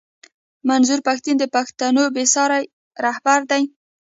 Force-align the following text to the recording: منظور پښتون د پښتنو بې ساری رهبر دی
منظور 0.69 0.99
پښتون 1.07 1.35
د 1.39 1.43
پښتنو 1.55 2.03
بې 2.15 2.25
ساری 2.33 2.63
رهبر 3.05 3.39
دی 3.51 3.63